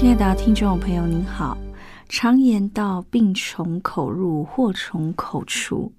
[0.00, 1.58] 亲爱的听众朋友，您好。
[2.08, 5.92] 常言道：“病从口入，祸从口出。”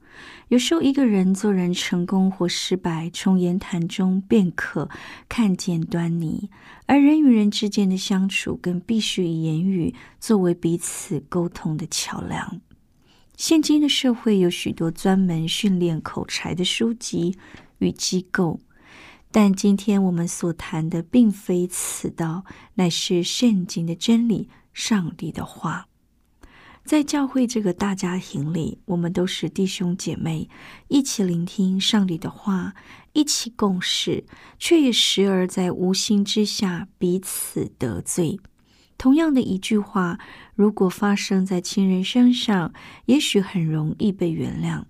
[0.49, 4.89] 有时候，一个人做人成功或失败，从言谈中便可
[5.29, 6.49] 看见端倪。
[6.87, 12.59] 而人与人之间的相处，更必须以言语作为彼此沟通的桥梁。
[13.37, 17.37] 现今的社会有许多专门训练口才的书籍
[17.77, 18.59] 与机构。
[19.31, 22.43] 但今天我们所谈的并非此道，
[22.75, 25.87] 乃是圣经的真理，上帝的话。
[26.83, 30.49] 在教会这个大家庭里，我们都是弟兄姐妹，
[30.87, 32.73] 一起聆听上帝的话，
[33.13, 34.25] 一起共事，
[34.57, 38.39] 却也时而在无心之下彼此得罪。
[38.97, 40.19] 同样的一句话，
[40.55, 42.73] 如果发生在亲人身上，
[43.05, 44.83] 也许很容易被原谅。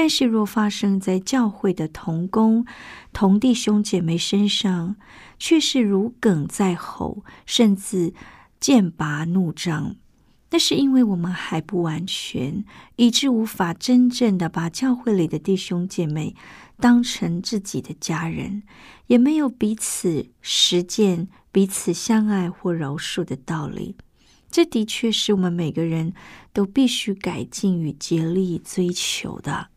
[0.00, 2.64] 但是，若发生在教会的同工、
[3.12, 4.94] 同弟兄姐妹身上，
[5.40, 8.14] 却是如鲠在喉，甚至
[8.60, 9.96] 剑拔弩张。
[10.50, 12.64] 那是因为我们还不完全，
[12.94, 16.36] 以致无法真正的把教会里的弟兄姐妹
[16.78, 18.62] 当成自己的家人，
[19.08, 23.96] 也没有彼此实践彼此相爱或饶恕的道理。
[24.48, 26.12] 这的确是我们每个人
[26.52, 29.70] 都必须改进与竭力追求的。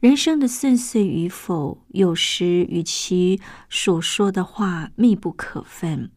[0.00, 3.38] 人生的顺遂与否，有时与其
[3.68, 6.10] 所说的话密不可分。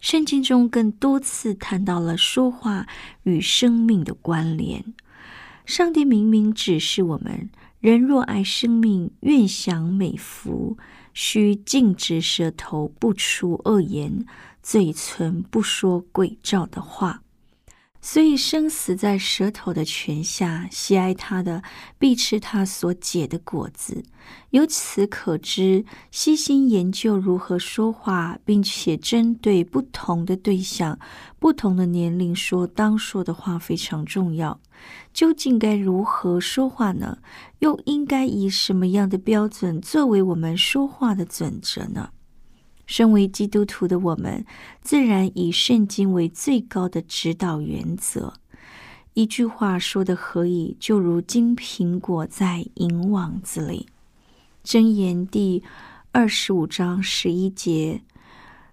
[0.00, 2.86] 圣经中更多次谈到了说话
[3.24, 4.94] 与生命的关联。
[5.66, 10.78] 上帝明明指示我们：人若爱生命，愿享美福，
[11.12, 14.24] 须禁止舌头不出恶言，
[14.62, 17.22] 嘴唇不说诡诈的话。
[18.00, 21.62] 所以，生死在舌头的权下，喜爱他的
[21.98, 24.04] 必吃他所结的果子。
[24.50, 30.98] 由此可知，细心研究如何说话，并且针对不同的对象、
[31.38, 34.60] 不同的年龄说当说的话非常重要。
[35.12, 37.18] 究竟该如何说话呢？
[37.58, 42.10] 又应该以什么样的标准作为我们说话的准则呢？
[42.88, 44.46] 身为基督徒的我们，
[44.80, 48.32] 自然以圣经为最高的指导原则。
[49.12, 53.86] 一句话说的何以，就如金苹果在银网子里。
[54.64, 55.62] 箴言第
[56.12, 58.00] 二十五章十一节，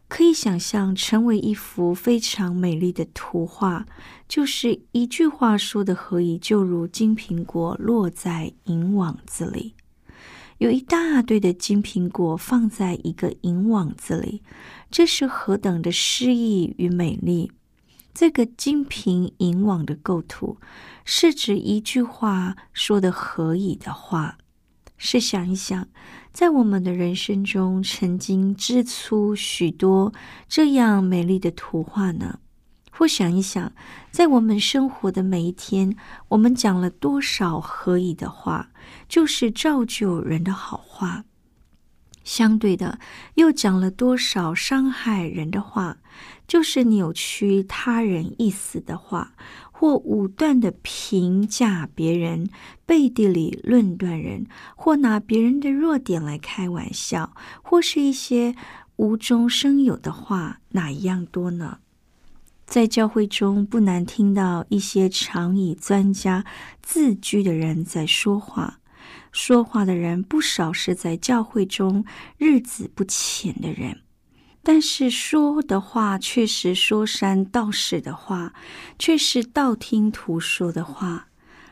[0.08, 3.86] 可以想象成为一幅非常美丽的图画，
[4.30, 9.74] 就是一句话说的何以，就如金苹果落在银网子里。
[10.60, 14.42] 有一大堆的金苹果放在一个银网子里，
[14.90, 17.52] 这是何等的诗意与美丽！
[18.14, 20.58] 这个金瓶银网的构图，
[21.04, 24.38] 是指一句话说的何以的话。
[24.98, 25.90] 试想一想，
[26.32, 30.14] 在我们的人生中，曾经织出许多
[30.48, 32.40] 这样美丽的图画呢？
[32.98, 33.74] 或想一想，
[34.10, 35.98] 在我们生活的每一天，
[36.30, 38.70] 我们讲了多少何以的话，
[39.10, 41.24] 就是造就人的好话；
[42.24, 42.98] 相对的，
[43.34, 45.98] 又讲了多少伤害人的话，
[46.48, 49.34] 就是扭曲他人意思的话，
[49.74, 52.50] 或武断的评价别人，
[52.86, 58.56] 背地里论断人，或拿别人的弱点来开玩笑，或是一些
[58.96, 61.80] 无中生有的话，哪一样多呢？
[62.76, 66.44] 在教会中，不难听到一些常以专家
[66.82, 68.82] 自居的人在说话。
[69.32, 72.04] 说话的人不少是在教会中
[72.38, 74.02] 日子不浅的人，
[74.62, 78.54] 但是说的话却是说三道四的话，
[79.00, 81.30] 却是道听途说的话。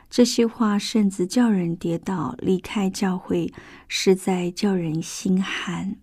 [0.10, 3.52] 这些话甚至叫人跌倒，离开教会，
[3.90, 5.98] 实在叫人心寒。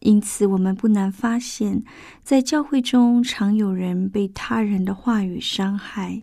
[0.00, 1.82] 因此，我们不难发现，
[2.22, 6.22] 在教会中常有人被他人的话语伤害，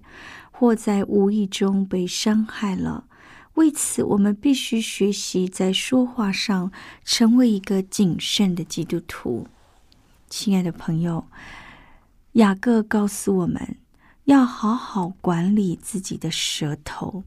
[0.49, 3.05] 或在无意中被伤害了。
[3.55, 6.71] 为此，我们必须学习在说话上
[7.03, 9.47] 成为一个谨慎的基督徒。
[10.29, 11.25] 亲爱的朋友，
[12.33, 13.77] 雅各告诉我们
[14.25, 17.23] 要好好管理自己的舌头。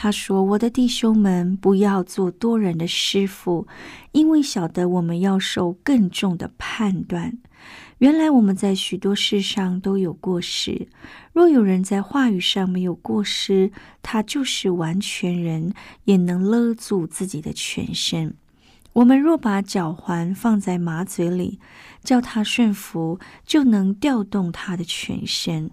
[0.00, 3.66] 他说：“我的弟兄们，不要做多人的师傅，
[4.12, 7.36] 因为晓得我们要受更重的判断。
[7.98, 10.86] 原来我们在许多事上都有过失。
[11.32, 15.72] 若有人在话语上没有过失，他就是完全人，
[16.04, 18.36] 也能勒住自己的全身。
[18.92, 21.58] 我们若把脚环放在马嘴里，
[22.04, 25.72] 叫他顺服，就能调动他的全身。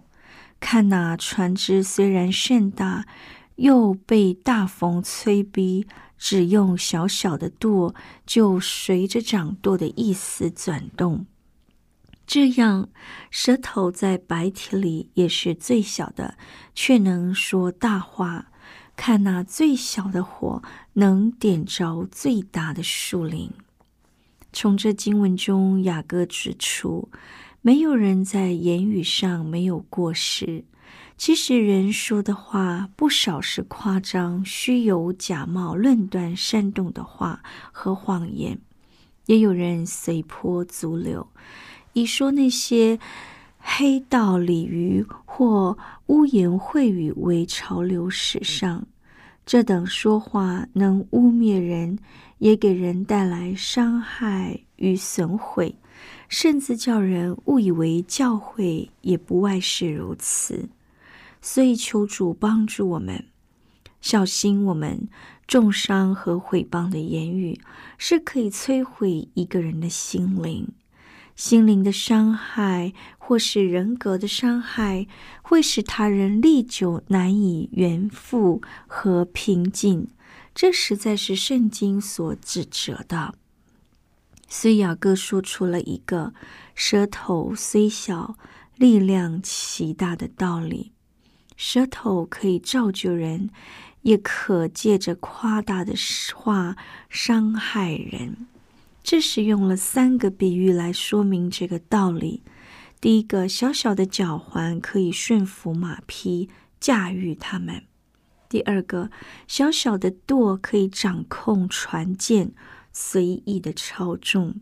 [0.60, 3.06] 看那船只虽然甚大。”
[3.56, 5.88] 又被大风催逼，
[6.18, 11.26] 只用小小的舵，就随着掌舵的意思转动。
[12.28, 12.90] 这样，
[13.30, 16.38] 舌头在白体里也是最小的，
[16.74, 18.48] 却能说大话。
[18.96, 20.64] 看那最小的火，
[20.94, 23.52] 能点着最大的树林。
[24.54, 27.10] 从这经文中，雅各指出，
[27.62, 30.64] 没有人在言语上没有过失。
[31.18, 37.42] 其实人说的话不少是夸张、虚有、假冒、论断、煽动的话
[37.72, 38.60] 和谎言，
[39.26, 41.28] 也有人随波逐流，
[41.94, 43.00] 以说那些
[43.60, 45.78] 黑道鲤鱼或
[46.08, 48.86] 污言秽语为潮流时尚。
[49.46, 51.98] 这等说话能污蔑人，
[52.40, 55.76] 也给人带来伤害与损毁，
[56.28, 60.68] 甚至叫人误以为教会也不外是如此。
[61.48, 63.28] 所以，求主帮助我们，
[64.02, 65.08] 小心我们
[65.46, 67.62] 重伤和毁谤的言语，
[68.00, 70.70] 是可以摧毁一个人的心灵。
[71.36, 75.06] 心灵的伤害，或是人格的伤害，
[75.44, 80.08] 会使他人历久难以圆复和平静。
[80.56, 83.36] 这实在是圣经所指责的。
[84.48, 86.34] 所以，雅各说出了一个
[86.74, 88.36] 舌头虽小，
[88.78, 90.95] 力量极大的道理。
[91.56, 93.50] 舌头可以造就人，
[94.02, 95.94] 也可借着夸大的
[96.36, 96.76] 话
[97.10, 98.48] 伤害人。
[99.04, 102.42] 这是用了三个比喻来说明这个道理。
[103.00, 106.50] 第一个，小小的脚环可以驯服马匹，
[106.80, 107.82] 驾驭它们；
[108.50, 109.12] 第二个，
[109.48, 112.52] 小小的舵可以掌控船舰，
[112.92, 114.56] 随意的操纵；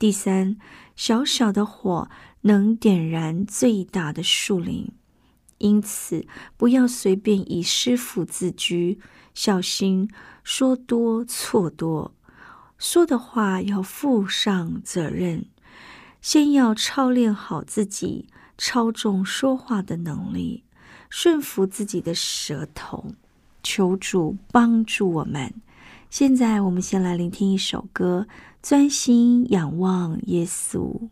[0.00, 0.56] 第三，
[0.96, 2.10] 小小的火
[2.40, 4.90] 能点燃最大的树林。
[5.58, 6.26] 因此，
[6.56, 8.98] 不要随便以师傅自居，
[9.34, 10.08] 小心
[10.44, 12.14] 说多错多。
[12.78, 15.46] 说的话要负上责任，
[16.20, 20.64] 先要操练好自己操纵说话的能力，
[21.08, 23.14] 顺服自己的舌头。
[23.62, 25.52] 求主帮助我们。
[26.08, 28.28] 现在，我们先来聆听一首歌，
[28.62, 31.08] 专心仰望耶稣。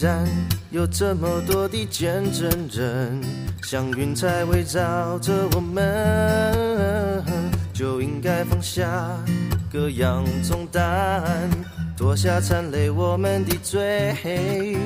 [0.00, 0.26] 然
[0.70, 3.20] 有这么多的见证人，
[3.62, 7.24] 像云彩围绕着我们，
[7.72, 9.16] 就应该放下
[9.72, 11.50] 各样重担，
[11.96, 14.76] 脱下残累我们的罪。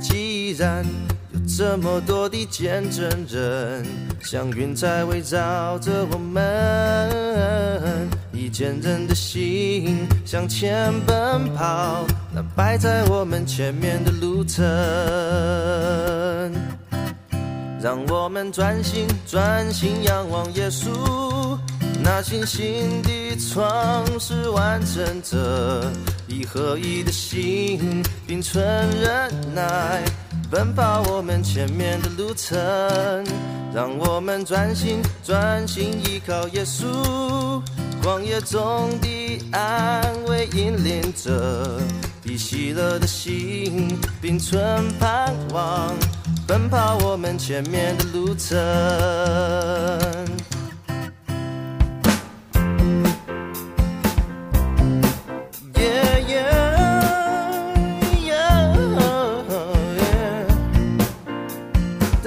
[0.00, 0.84] 既然
[1.32, 3.86] 有这么多的见证人，
[4.20, 8.08] 像云彩围绕着我们。
[8.48, 14.64] 坚韧的心向前奔跑，那摆在我们前面的路程。
[17.80, 21.58] 让我们专心专心仰望耶稣，
[22.02, 25.88] 那信心的创始完成者，
[26.26, 28.64] 以合一的心并存
[29.00, 30.02] 忍耐，
[30.50, 32.58] 奔跑我们前面的路程。
[33.72, 36.86] 让我们专心专心依靠耶稣。
[38.02, 41.80] 旷野中的安慰引领着，
[42.24, 45.94] 已喜乐的心并存盼望，
[46.46, 48.56] 奔跑我们前面的路程。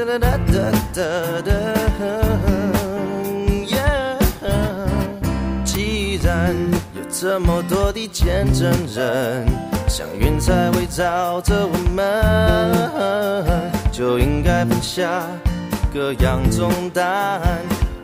[0.04, 2.81] 哒哒哒哒哒。
[6.96, 9.46] 有这么多的见证人，
[9.88, 15.24] 像云彩围绕着我们，就应该放下
[15.94, 17.42] 各样重担，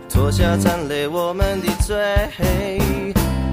[0.09, 1.95] 脱下残累我们的罪。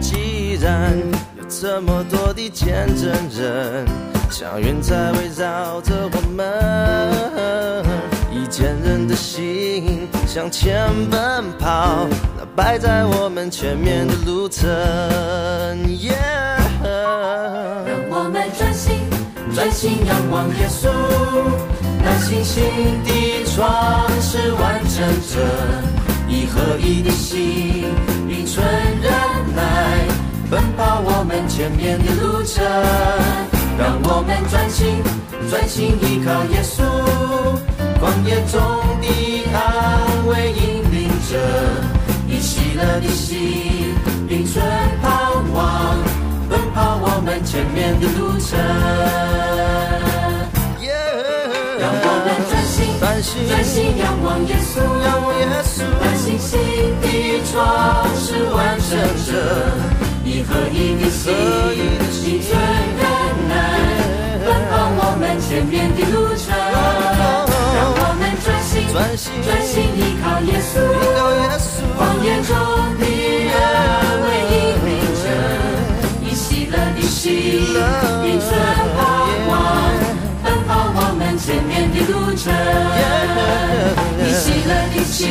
[0.01, 0.97] 既然
[1.39, 3.87] 有这么多的见证人，
[4.31, 7.85] 像云彩围绕着我们，
[8.33, 12.07] 一见人的心向前奔跑。
[12.57, 14.71] 摆在我们前面的路程，
[17.85, 19.01] 让我们专心
[19.53, 20.89] 专心仰望耶稣，
[22.01, 22.63] 那信心
[23.05, 25.41] 的创始完成者，
[26.29, 27.87] 以合一的心，
[28.29, 28.65] 并存
[29.03, 29.11] 忍
[29.57, 30.07] 耐，
[30.49, 32.65] 奔跑我们前面的路程。
[33.77, 35.03] 让我们专心
[35.51, 36.85] 专心依靠耶稣，
[38.01, 38.61] 旷野中
[39.03, 39.34] 的
[42.75, 43.95] 喜乐的心，
[44.29, 44.61] 并存
[45.01, 45.09] 盼
[45.55, 45.97] 望，
[46.51, 48.59] 奔跑我们前面的路程。
[51.79, 54.83] 让我们专心专心仰望耶稣，
[56.03, 56.59] 那信心
[57.01, 57.07] 的
[57.47, 57.55] 创
[58.19, 59.31] 始完成者，
[60.25, 61.31] 一合一的心，
[62.25, 62.59] 并存
[62.99, 63.03] 忍
[63.51, 63.55] 耐，
[64.45, 66.24] 奔跑我们前面的路
[68.95, 70.79] 专心专心依靠耶稣。
[71.99, 72.55] 谎言中
[72.97, 73.03] 的
[73.51, 73.59] 安
[74.23, 74.55] 慰引
[74.87, 75.27] 领着，
[76.23, 77.27] 以喜乐的心，
[78.25, 78.47] 迎春
[78.95, 79.03] 盼
[79.49, 79.53] 望，
[80.45, 82.45] 奔跑我们前面的路程。
[84.23, 85.27] 以喜乐的心，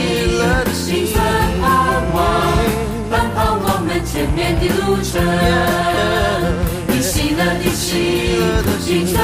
[0.89, 1.15] 迎春
[1.61, 1.63] 盼
[2.11, 2.19] 望，
[3.09, 5.11] 奔跑我们前面的路程。
[6.89, 7.87] 以喜乐的心，
[8.87, 9.15] 迎春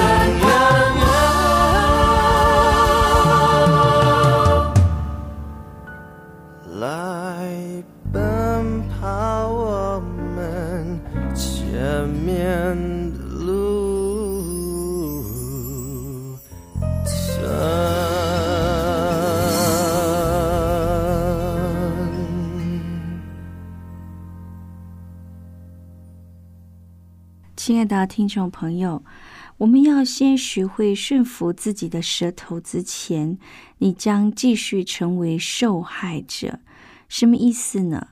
[28.06, 29.04] 听众朋友，
[29.58, 33.38] 我们要先学会驯服自己的舌头之前，
[33.80, 36.60] 你将继续成为受害者。
[37.08, 38.10] 什么意思呢？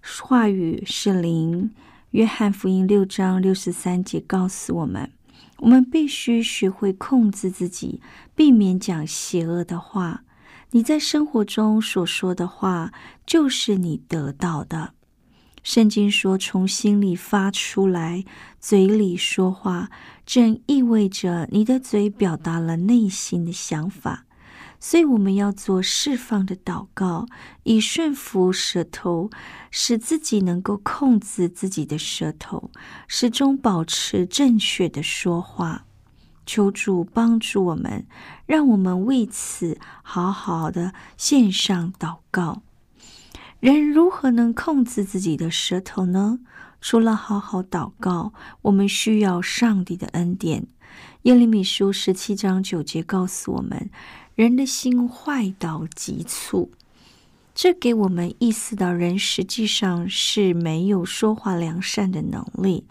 [0.00, 1.70] 话语是灵。
[2.10, 5.10] 约翰福音六章六十三节告诉我们，
[5.58, 8.02] 我们必须学会控制自己，
[8.34, 10.24] 避免讲邪恶的话。
[10.72, 12.92] 你在生活中所说的话，
[13.26, 14.94] 就是你得到的。
[15.62, 18.24] 圣经说：“从心里发出来，
[18.58, 19.90] 嘴里说话，
[20.26, 24.26] 正意味着你的嘴表达了内心的想法。”
[24.80, 27.26] 所以我们要做释放的祷告，
[27.62, 29.30] 以顺服舌头，
[29.70, 32.72] 使自己能够控制自己的舌头，
[33.06, 35.84] 始终保持正确的说话。
[36.44, 38.04] 求主帮助我们，
[38.44, 42.62] 让我们为此好好的献上祷告。
[43.62, 46.40] 人如何能控制自己的舌头呢？
[46.80, 50.66] 除了好好祷告，我们需要上帝的恩典。
[51.22, 53.88] 耶利米书十七章九节告诉我们。
[54.34, 56.72] 人的心坏到极处，
[57.54, 62.84] 这给我们意识到人实际上是没有说话良善的能力。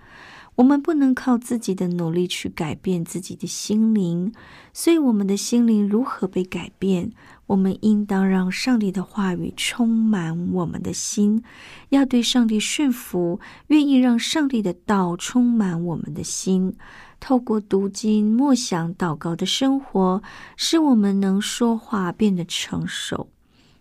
[0.56, 4.32] 我们不能靠自己的努力去改变自己的心灵，
[4.72, 7.12] 所以我们的心灵如何被改变？
[7.52, 11.44] 我们应当让上帝的话语充满我们的心，
[11.90, 16.78] 要对上帝顺服，愿意让上帝的道充满我们的心。
[17.20, 20.24] 透过读经、默想、祷告的生活，
[20.56, 23.30] 使我们能说话变得成熟，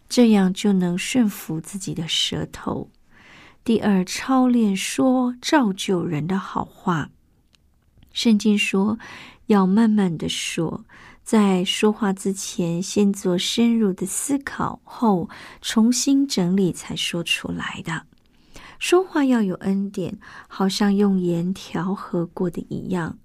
[0.09, 2.91] 这样就能驯服自己的舌头。
[3.62, 7.11] 第二，操练说造就人的好话。
[8.12, 8.99] 圣经说，
[9.47, 10.85] 要慢慢的说，
[11.31, 18.03] 在说话之前，先做深入的思考，后重新整理才说出来的。
[18.81, 20.19] 说话要有恩典，
[20.49, 23.17] 好像用盐调和过的一样。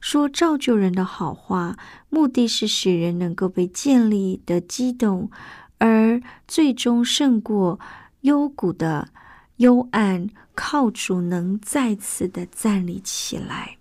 [0.00, 1.76] 说造就人的好话，
[2.10, 5.30] 目的是使人能够被建立的激动，
[5.78, 7.78] 而最终胜过
[8.22, 9.10] 幽谷的
[9.58, 13.76] 幽暗，靠主能再次的站立起来。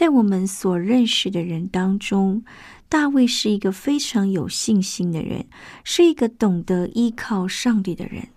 [0.00, 2.42] 在我们所认识的人当中，
[2.88, 5.44] 大卫是一个非常有信心的人，
[5.84, 8.28] 是一个懂得依靠上帝的人。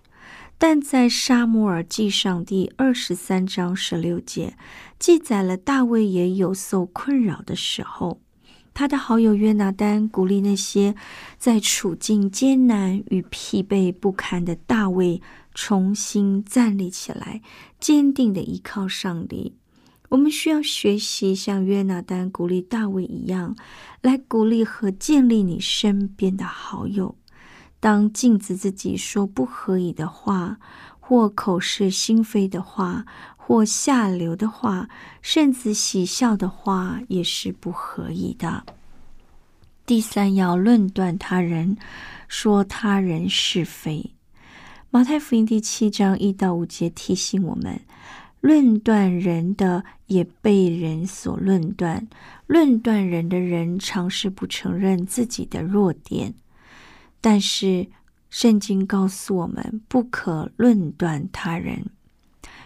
[0.58, 4.58] 但在《沙摩尔记上》第二十三章十六节
[4.98, 8.20] 记载了大卫也有受困扰的时候。
[8.74, 10.94] 他的好友约拿丹鼓励那些
[11.38, 15.22] 在处境艰难与疲惫不堪的大卫
[15.54, 17.40] 重新站立起来，
[17.80, 19.54] 坚定的依靠上帝。
[20.14, 23.56] 我们需要学习像约拿丹鼓励大卫一样，
[24.00, 27.16] 来鼓励和建立你身边的好友。
[27.80, 30.58] 当禁止自己说不合宜的话，
[31.00, 33.04] 或口是心非的话，
[33.36, 34.88] 或下流的话，
[35.20, 38.64] 甚至喜笑的话，也是不合宜的。
[39.84, 41.76] 第三，要论断他人，
[42.28, 44.12] 说他人是非。
[44.90, 47.80] 马太福音第七章一到五节提醒我们。
[48.44, 52.06] 论断人的也被人所论断，
[52.46, 56.34] 论断人的人尝试不承认自己的弱点，
[57.22, 57.86] 但是
[58.28, 61.86] 圣经告诉我们不可论断他人。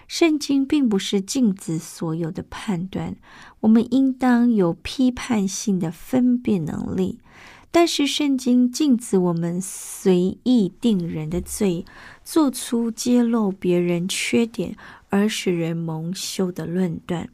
[0.09, 3.15] 圣经并不是禁止所有的判断，
[3.61, 7.21] 我们应当有批判性的分辨能力。
[7.71, 11.85] 但是圣经禁止我们随意定人的罪，
[12.25, 14.75] 做出揭露别人缺点
[15.09, 17.29] 而使人蒙羞的论断。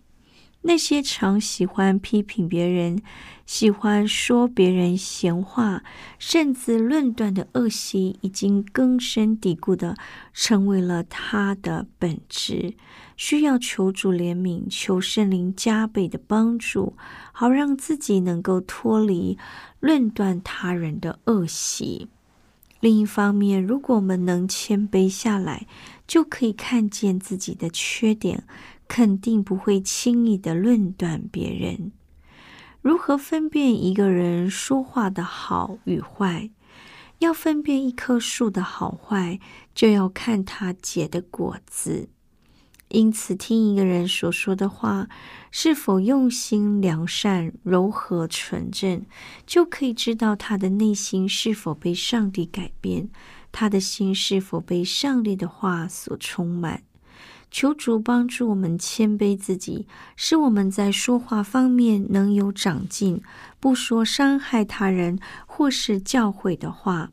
[0.67, 3.03] 那些常喜欢批评别人、
[3.45, 5.85] 喜欢说别人闲话，
[6.19, 9.95] 甚至论断的恶习，已经根深蒂固的
[10.33, 12.77] 成为了他的本质。
[13.19, 16.97] 需要求主怜悯，求圣灵加倍的帮助，
[17.33, 19.37] 好让自己能够脱离
[19.81, 22.09] 论断他人的恶习。
[22.85, 25.67] 另一方面，如果我们能谦卑下来，
[26.07, 28.45] 就可以看见自己的缺点。
[28.87, 31.93] 肯定不会轻易的论断别人。
[32.83, 36.51] 如何分辨一个人说话的好与坏？
[37.21, 39.41] 要分辨一棵树的好坏，
[39.75, 42.11] 就要看它结的果子。
[42.95, 45.09] 因此，听一个人所说的话
[45.51, 49.05] 是否用心良善、柔和纯正，
[49.45, 53.09] 就可以知道他的内心是否被上帝改变，
[53.51, 56.85] 他的心是否被上帝的话所充满。
[57.51, 63.21] 求主帮助我们谦卑自己，使我们在说话方面能有长进，
[63.59, 67.11] 不说伤害他人或是教诲的话。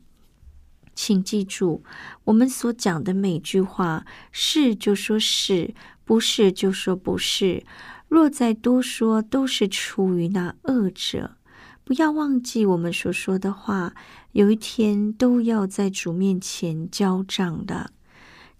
[0.94, 1.82] 请记住，
[2.24, 5.74] 我们所讲的每句话，是就说是
[6.04, 7.64] 不是就说不是。
[8.08, 11.36] 若再多说，都是出于那恶者。
[11.84, 13.94] 不要忘记，我们所说的话，
[14.32, 17.90] 有一天都要在主面前交账的。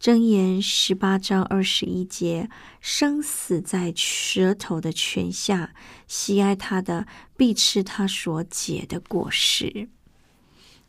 [0.00, 5.74] 箴言十八章二十一节：生死在舌头的泉下，
[6.08, 9.88] 喜爱他的必吃他所结的果实。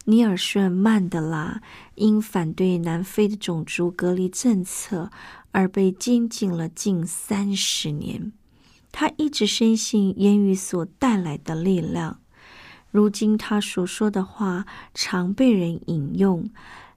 [0.06, 1.62] 尼尔逊曼德拉
[1.96, 5.10] 因反对南非的种族隔离政策
[5.52, 8.32] 而被监禁了近三十年。
[8.92, 12.20] 他一直深信言语所带来的力量。
[12.92, 16.50] 如今他所说的话常被人引用。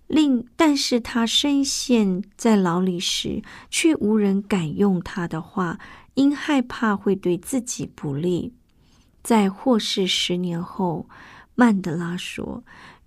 [0.07, 5.81] 另，但是他深陷在牢里时，却无人敢用他的话，
[6.15, 8.53] 因害怕会对自己不利。
[9.23, 11.09] 在获释十年后，
[11.57, 12.63] 曼德拉说：“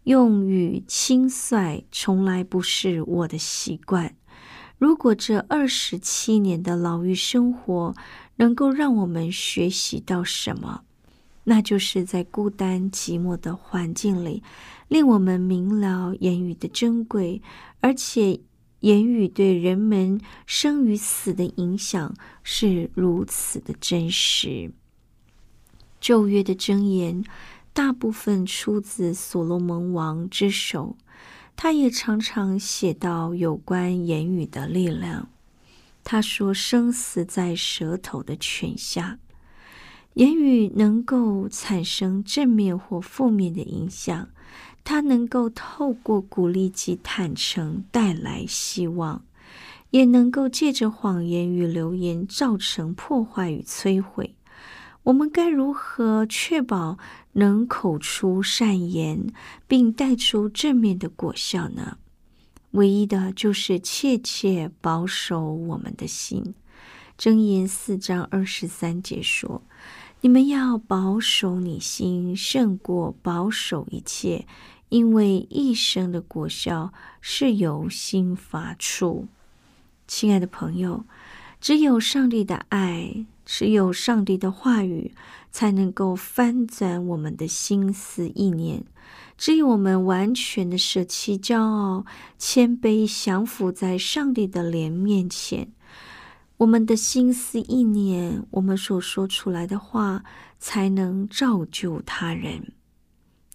[0.10, 4.16] 用语轻率从来不是我的习惯。
[4.80, 7.94] 如果这二十七年的牢狱生活
[8.38, 10.82] 能够让我们学习到什么？”
[11.46, 14.42] 那就是在孤单寂寞的环境里，
[14.88, 17.40] 令我们明了言语的珍贵，
[17.80, 18.40] 而且
[18.80, 24.72] 言语对人们生与死的影响是如此的真实。
[26.02, 27.24] 旧约的箴言
[27.74, 30.98] 大部分出自所罗门王之手，
[31.56, 35.30] 他也常常写到有关言语的力量。
[36.04, 39.20] 他说：“生死在舌头的泉下。”
[40.16, 44.28] 言语能够产生正面或负面的影响，
[44.84, 49.24] 它能够透过鼓励及坦诚带来希望，
[49.92, 54.36] 也能够借着谎言与流言造成破坏与摧毁。
[55.04, 56.98] 我们该如何确保
[57.34, 59.32] 能口出善言，
[59.68, 61.98] 并带出正面的果效呢？
[62.72, 66.54] 唯一的就是切切保守我们的心。
[67.18, 69.62] 箴言四章二十三节说。
[70.22, 74.46] 你们要保守你心，胜过保守一切，
[74.90, 79.30] 因为一生的果效是由心发出。
[80.10, 81.06] 亲爱的朋友，
[81.62, 85.12] 只有上帝的爱，只有上帝的话语，
[85.52, 88.84] 才能够翻转我们的心思意念。
[89.40, 92.06] 只有我们完全的舍弃骄傲、
[92.38, 95.72] 谦卑，降服在上帝的脸面前。
[96.58, 100.24] 我们的心思意念，我们所说出来的话，
[100.60, 102.74] 才能造就他人。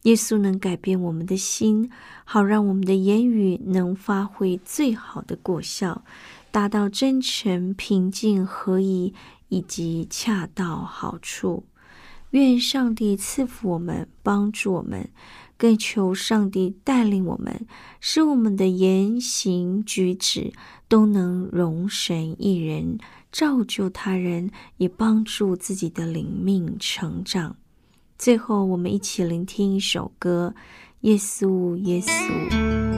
[0.03, 1.89] 耶稣能改变我们的心，
[2.25, 6.03] 好让我们的言语能发挥最好的果效，
[6.51, 9.15] 达到真诚、平静、合一
[9.55, 11.65] 以及恰到好处。
[12.31, 15.09] 愿上帝赐福我们，帮助我们。
[15.57, 17.65] 更求上帝带领我们，
[18.01, 20.53] 使我们的言行举止
[20.89, 22.99] 都能容神一人，
[23.31, 27.57] 照就他人，也帮助自己的灵命成长。
[28.19, 30.57] 最后，我们一起聆听一首歌：
[31.03, 32.94] 耶稣，耶稣。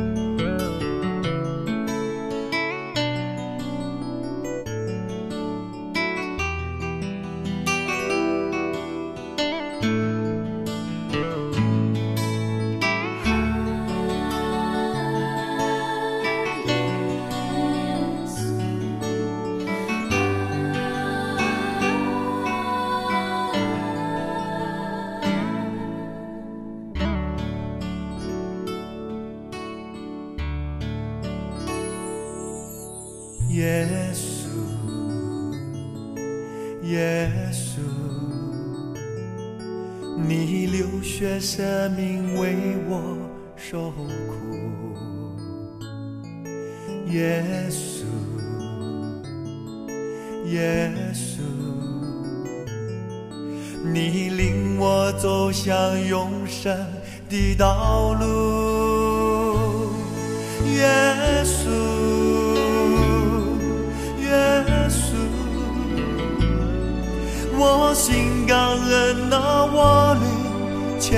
[41.46, 42.56] 生命为
[42.88, 43.16] 我
[43.54, 44.02] 受苦，
[47.12, 48.02] 耶稣，
[50.46, 51.40] 耶稣，
[53.84, 55.72] 你领我走向
[56.08, 56.76] 永生
[57.28, 58.55] 的道路，
[71.08, 71.12] 切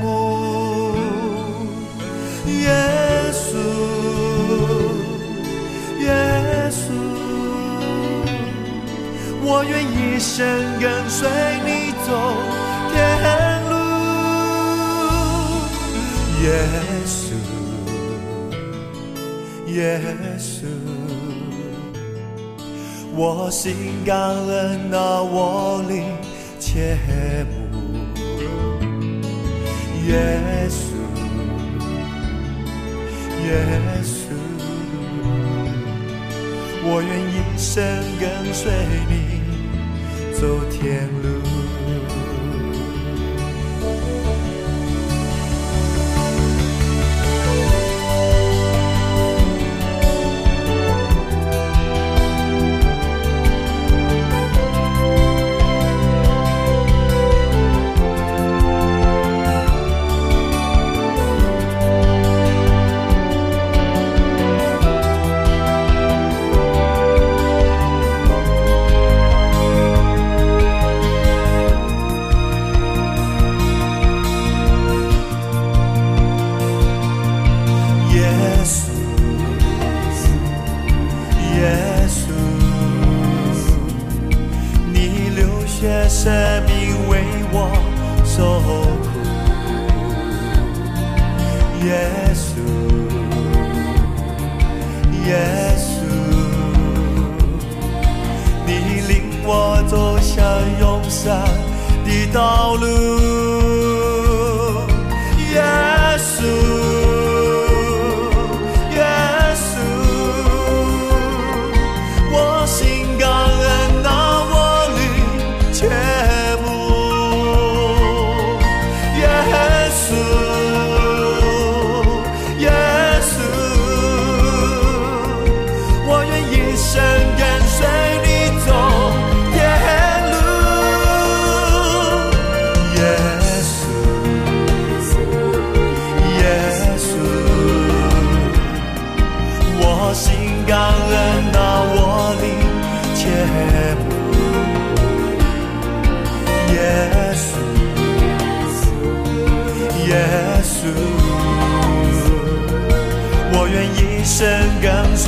[0.00, 0.94] 慕
[2.46, 2.70] 耶
[3.32, 3.50] 稣，
[5.98, 6.06] 耶
[6.70, 6.86] 稣，
[9.42, 10.38] 我愿一生
[10.78, 11.28] 跟随
[11.66, 12.08] 你走
[12.92, 12.96] 天
[13.68, 13.74] 路。
[16.44, 16.46] 耶
[17.04, 17.18] 稣，
[19.66, 20.00] 耶
[20.38, 20.62] 稣，
[23.16, 23.74] 我心
[24.06, 26.04] 感恩那我灵
[26.60, 26.96] 切
[27.50, 27.57] 慕。
[30.08, 30.14] 耶
[30.70, 30.96] 稣，
[33.44, 33.50] 耶
[34.02, 34.32] 稣，
[36.82, 37.76] 我愿一生
[38.18, 38.72] 跟随
[39.10, 39.12] 你
[40.32, 40.40] 走
[40.70, 41.47] 天路。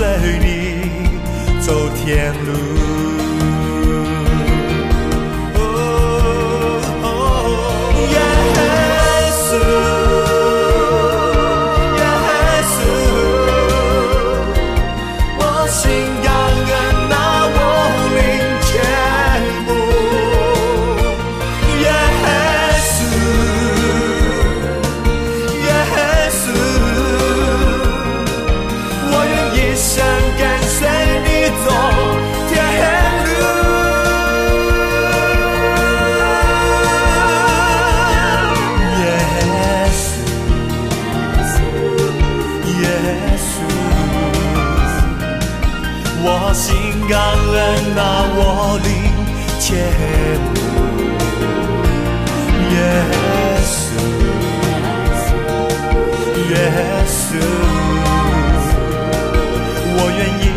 [0.00, 2.69] 随你走天路。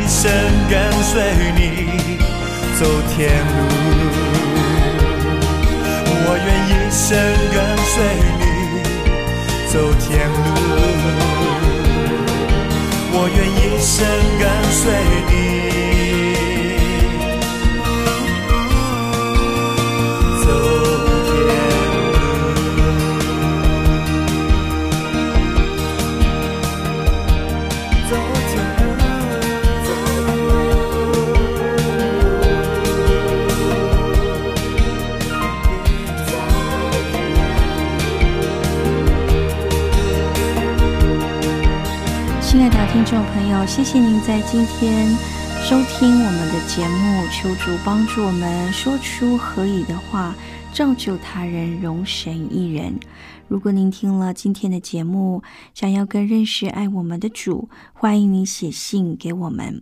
[0.04, 0.30] 一生
[0.70, 1.22] 跟随
[1.56, 1.62] 你
[2.78, 3.56] 走天路。
[6.26, 7.08] 我愿一生
[7.54, 7.96] 跟随
[8.40, 8.44] 你
[9.72, 10.36] 走天路。
[13.14, 13.96] 我愿一生
[14.40, 14.82] 跟随
[15.30, 15.63] 你。
[43.66, 45.10] 谢谢您在今天
[45.64, 47.26] 收听我们的节目。
[47.32, 50.36] 求主帮助我们说出合以的话，
[50.74, 53.00] 造就他人，容神一人。
[53.48, 55.42] 如果您听了今天的节目，
[55.74, 59.82] 想要更认识爱我们的主，欢迎您写信给我们。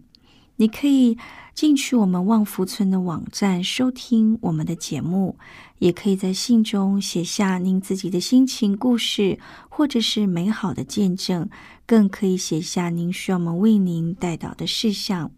[0.57, 1.17] 你可以
[1.55, 5.37] 进去我们旺福村的网站收听我们的节目，
[5.79, 9.39] 也可以在信中写下您自己的心情、故事，
[9.69, 11.49] 或者是美好的见证。
[11.91, 15.29] 更可以写下您需要我们为您带导的事项。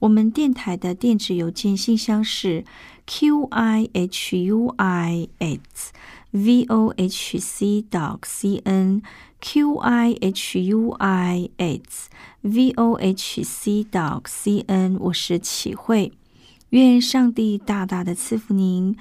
[0.00, 2.66] 我们电台的电子邮件信箱是
[3.06, 5.94] q i h u i s
[6.30, 9.00] v o h c dot c n
[9.40, 12.10] q i h u i s
[12.42, 14.98] v o h c dot c n。
[15.00, 16.12] 我是启慧，
[16.68, 18.94] 愿上帝大大的赐福您。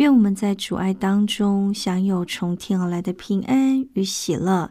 [0.00, 4.70] 愿我们在阻碍当中享有从天而来的平安与喜乐。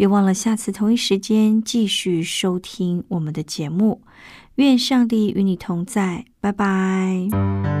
[0.00, 4.00] 别忘了下次同一时间继续收听我们的节目。
[4.54, 7.79] 愿上帝与你同在，拜拜。